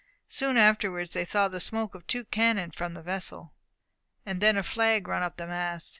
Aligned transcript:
Soon 0.27 0.57
afterwards 0.57 1.13
they 1.13 1.23
saw 1.25 1.47
the 1.47 1.59
smoke 1.59 1.93
of 1.93 2.07
two 2.07 2.25
cannon 2.25 2.71
from 2.71 2.95
the 2.95 3.03
vessel, 3.03 3.53
and 4.25 4.41
then 4.41 4.57
a 4.57 4.63
flag 4.63 5.07
run 5.07 5.21
up 5.21 5.37
the 5.37 5.45
mast. 5.45 5.89